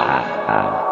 Uau! 0.00 0.89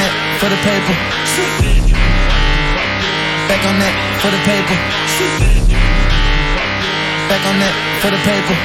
that 0.00 0.12
for 0.40 0.48
the 0.48 0.56
paper. 0.64 0.94
Back 3.48 3.62
on 3.68 3.76
that 3.82 3.94
for 4.22 4.30
the 4.30 4.40
paper. 4.48 4.76
Back 7.28 7.44
on 7.46 7.56
that 7.60 7.74
for 8.00 8.10
the 8.10 8.20
paper. 8.24 8.56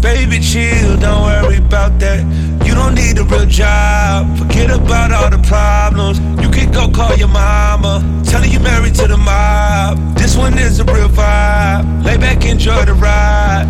Baby, 0.00 0.38
chill, 0.40 0.96
don't 0.96 1.22
worry 1.22 1.58
about 1.58 1.98
that 1.98 2.47
don't 2.88 3.04
need 3.04 3.18
a 3.18 3.24
real 3.24 3.46
job. 3.46 4.38
Forget 4.38 4.70
about 4.70 5.12
all 5.12 5.30
the 5.30 5.38
problems. 5.46 6.18
You 6.42 6.50
can 6.50 6.70
go 6.72 6.88
call 6.88 7.14
your 7.16 7.28
mama. 7.28 8.02
Tell 8.24 8.40
her 8.40 8.46
you 8.46 8.60
married 8.60 8.94
to 8.96 9.06
the 9.06 9.16
mob. 9.16 9.98
This 10.16 10.36
one 10.36 10.58
is 10.58 10.80
a 10.80 10.84
real 10.84 11.08
vibe. 11.08 12.04
Lay 12.04 12.16
back, 12.16 12.44
enjoy 12.44 12.84
the 12.84 12.94
ride. 12.94 13.66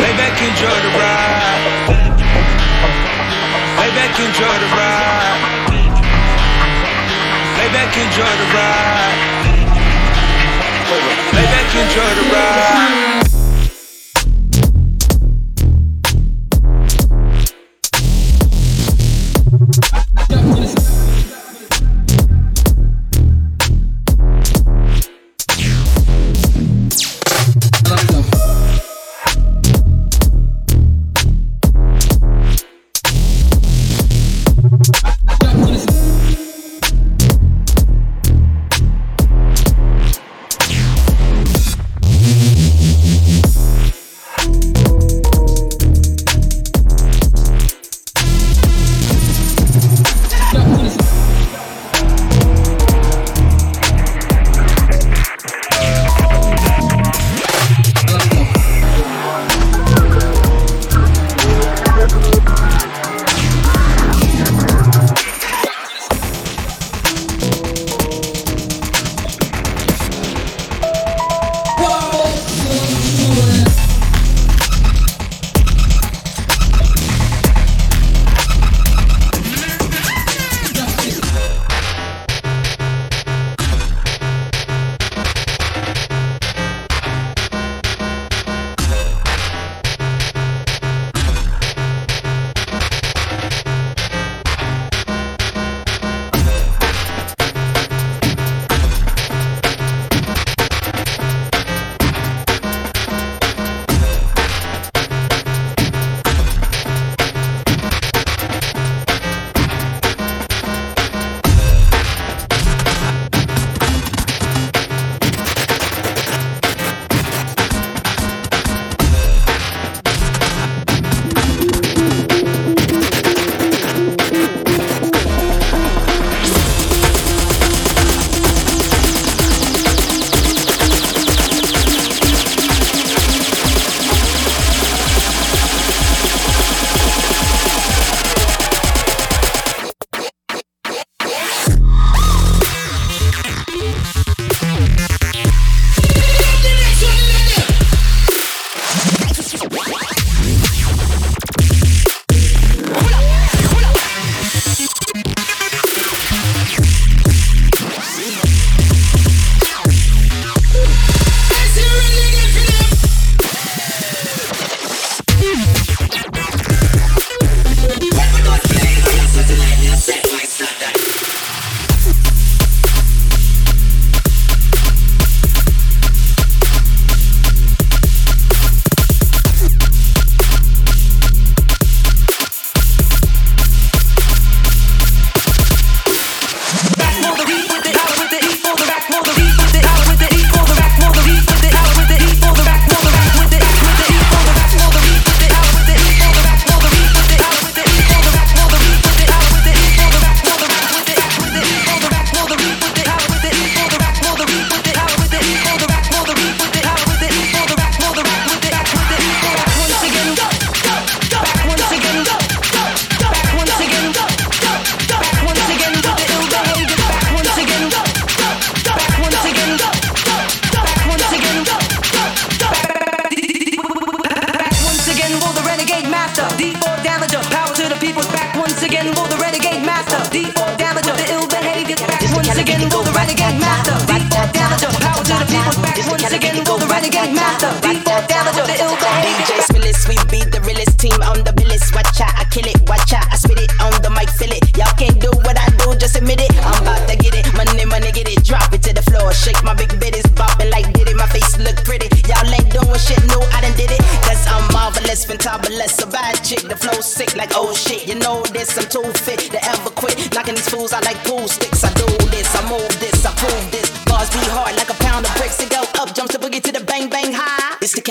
Lay 0.00 0.12
back, 0.18 0.36
enjoy 0.42 0.76
the 0.84 0.92
ride. 0.98 2.05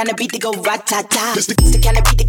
kind 0.05 0.13
of 0.13 0.17
beat 0.17 0.31
to 0.33 0.39
go 0.39 0.51
rat-ta-ta. 0.61 1.31
This 1.33 1.47
the 1.47 1.81
kind 1.81 1.97
of 1.97 2.03
beat 2.03 2.24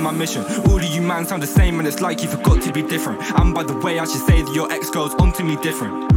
minded 0.00 1.72
game 1.72 1.78
and 1.78 1.88
it's 1.88 2.00
like 2.00 2.22
you 2.22 2.28
forgot 2.28 2.62
to 2.62 2.72
be 2.72 2.82
different. 2.82 3.20
And 3.40 3.54
by 3.54 3.62
the 3.62 3.76
way, 3.78 3.98
I 3.98 4.04
should 4.04 4.24
say 4.26 4.42
that 4.42 4.54
your 4.54 4.70
ex 4.70 4.90
girls 4.90 5.14
onto 5.14 5.42
me 5.42 5.56
different. 5.56 6.12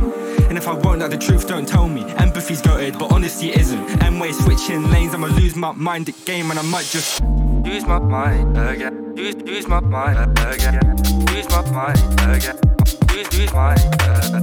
And 0.49 0.57
if 0.57 0.67
I 0.67 0.73
won't, 0.73 0.99
that 0.99 1.11
the 1.11 1.17
truth 1.17 1.47
don't 1.47 1.67
tell 1.67 1.87
me. 1.87 2.03
Empathy's 2.17 2.61
goaded, 2.61 2.99
but 2.99 3.11
honestly, 3.11 3.49
it 3.49 3.59
isn't. 3.61 4.03
Em 4.03 4.19
waves 4.19 4.37
switching 4.43 4.89
lanes. 4.91 5.13
I'ma 5.13 5.27
lose 5.27 5.55
my 5.55 5.71
mind 5.71 6.09
again, 6.09 6.49
and 6.49 6.59
I 6.59 6.61
might 6.63 6.85
just 6.85 7.21
use 7.63 7.85
my 7.85 7.99
mind 7.99 8.57
again. 8.57 9.13
Use, 9.15 9.35
use 9.45 9.67
my 9.67 9.79
mind 9.79 10.37
again. 10.39 10.79
Use 11.35 11.49
my 11.49 11.61
mind 11.71 11.99
again. 12.21 12.57
Use, 13.13 13.37
use 13.37 13.53
my 13.53 13.75
uh, 13.75 14.41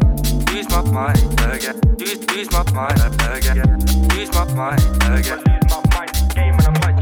use 0.55 0.69
my 0.71 0.83
mind 0.91 1.41
again. 1.41 1.79
Use, 1.99 2.21
use 2.37 2.51
my 2.51 2.63
mind 2.73 3.01
again. 3.37 3.81
Use 4.19 4.33
my 4.35 4.45
mind 4.55 4.83
again. 5.19 5.43
Game 6.35 6.55
and 6.55 6.67
I 6.67 6.71
might 6.81 6.95
just 6.95 7.02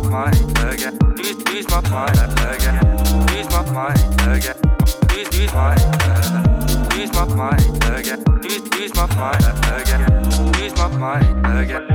my 0.00 0.08
mind 0.08 0.58
again. 0.58 0.98
Use, 1.18 1.36
use 1.54 1.68
my 1.70 1.80
mind 1.88 2.18
again. 2.18 2.74
Use 3.36 3.48
my 3.50 3.62
mind 3.70 4.20
again. 4.22 4.56
Use, 5.14 5.38
use 5.38 5.52
my 5.52 5.74
use 6.96 7.12
my 7.12 7.24
mind 7.34 7.84
again. 7.84 8.24
Use, 8.42 8.62
use 8.80 8.94
my 8.96 9.06
mind 9.14 9.44
again. 9.64 10.54
Use 10.60 10.74
my 10.74 10.88
mind 10.88 11.46
again. 11.46 11.86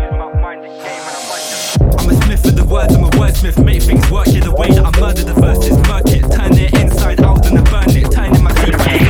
I'm 2.00 2.10
a 2.10 2.14
smith 2.24 2.42
for 2.42 2.52
the 2.52 2.66
words, 2.70 2.96
I'm 2.96 3.04
a 3.04 3.10
wordsmith. 3.10 3.64
Make 3.66 3.84
things 3.84 4.10
work, 4.10 4.28
yeah, 4.28 4.46
the 4.46 4.52
way 4.52 4.70
that 4.70 4.86
I 4.86 5.00
murder 5.00 5.24
the 5.24 5.34
verses. 5.34 5.78
Murk 5.90 6.08
it, 6.08 6.22
turn 6.32 6.58
it 6.58 6.74
inside 6.80 7.22
out, 7.22 7.46
and 7.48 7.60
I 7.60 7.64
burn 7.70 7.90
it. 7.98 8.12
Turning 8.12 8.44
my 8.44 8.54
secret, 8.64 9.09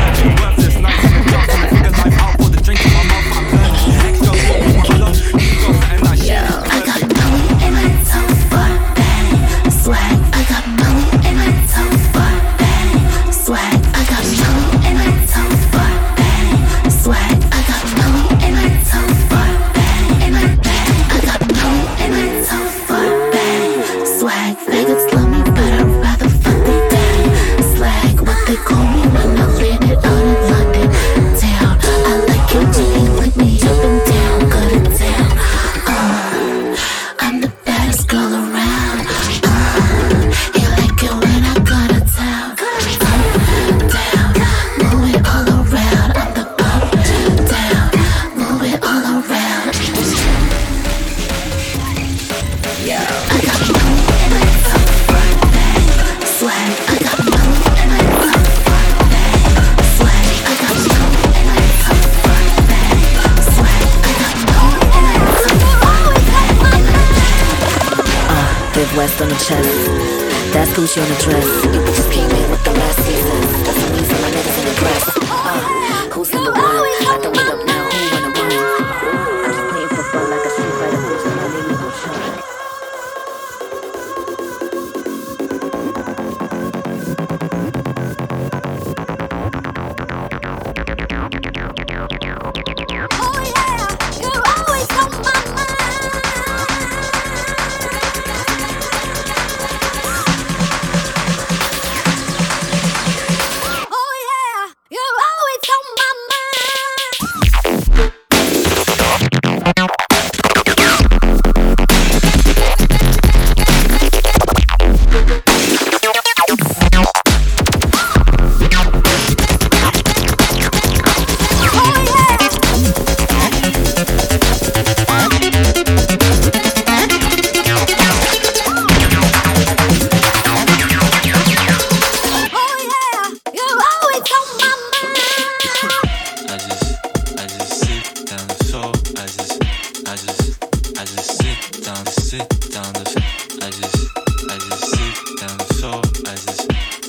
Gucci 70.99 71.33
on 71.33 71.58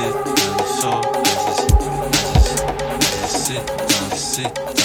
sit 0.00 0.14
down, 0.24 0.58
so 0.66 1.02
just, 1.24 1.68
just, 1.68 2.56
just 3.00 3.46
sit 3.46 3.66
down, 3.66 4.10
sit 4.16 4.54
down. 4.54 4.79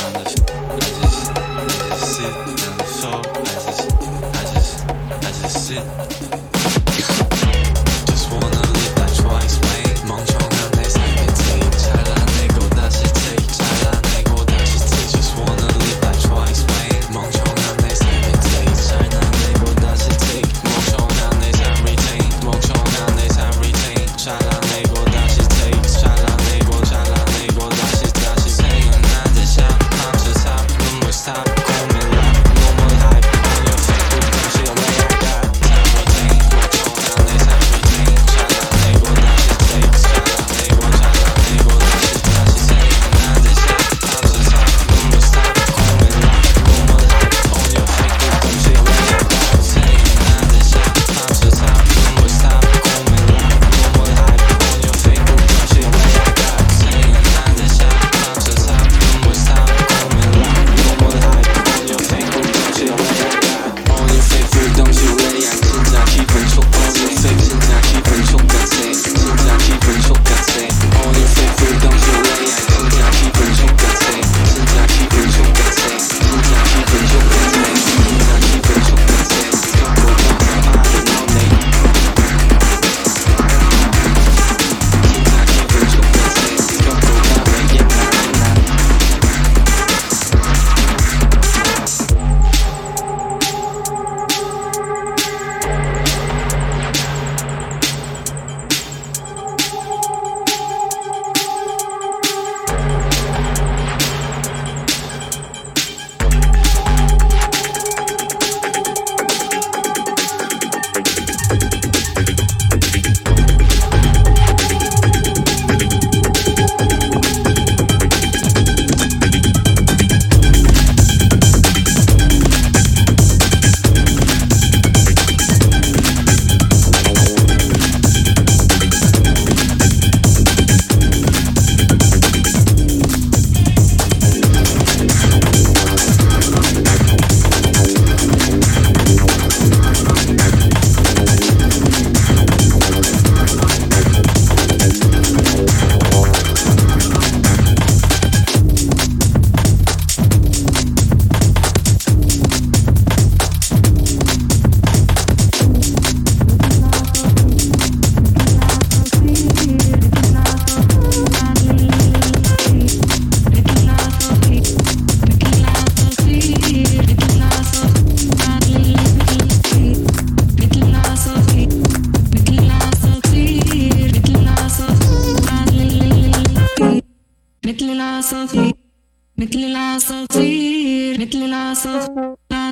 Little 181.26 181.50
loss 181.50 181.86
of 181.88 182.06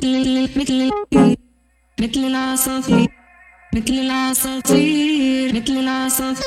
fear, 0.00 0.46
little 1.98 2.30
loss 2.30 2.68
of 2.68 2.84
fear, 2.84 3.08
little 3.72 4.04
loss 4.04 4.44
of 4.44 4.62
fear, 4.64 5.52
little 5.52 5.82
loss 5.82 6.20
of 6.20 6.38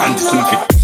anti-Sufi. 0.00 0.75